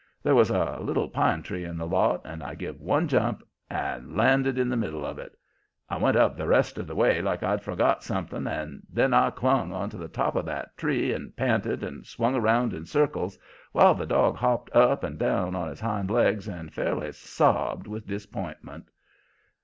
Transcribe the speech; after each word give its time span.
There 0.23 0.33
was 0.33 0.49
a 0.49 0.79
little 0.81 1.09
pine 1.09 1.43
tree 1.43 1.63
in 1.63 1.77
the 1.77 1.85
lot, 1.85 2.21
and 2.25 2.41
I 2.41 2.55
give 2.55 2.81
one 2.81 3.07
jump 3.07 3.43
and 3.69 4.17
landed 4.17 4.57
in 4.57 4.67
the 4.67 4.75
middle 4.75 5.05
of 5.05 5.19
it. 5.19 5.37
I 5.91 5.97
went 5.97 6.17
up 6.17 6.35
the 6.35 6.47
rest 6.47 6.79
of 6.79 6.87
the 6.87 6.95
way 6.95 7.21
like 7.21 7.43
I'd 7.43 7.61
forgot 7.61 8.01
something, 8.03 8.47
and 8.47 8.81
then 8.89 9.13
I 9.13 9.29
clung 9.29 9.71
onto 9.71 9.99
the 9.99 10.07
top 10.07 10.35
of 10.35 10.45
that 10.45 10.75
tree 10.75 11.13
and 11.13 11.35
panted 11.35 11.83
and 11.83 12.03
swung 12.03 12.35
round 12.41 12.73
in 12.73 12.87
circles, 12.87 13.37
while 13.73 13.93
the 13.93 14.07
dog 14.07 14.37
hopped 14.37 14.75
up 14.75 15.03
and 15.03 15.19
down 15.19 15.53
on 15.55 15.67
his 15.69 15.81
hind 15.81 16.09
legs 16.09 16.47
and 16.47 16.73
fairly 16.73 17.11
sobbed 17.11 17.85
with 17.85 18.07
disapp'intment. 18.07 18.85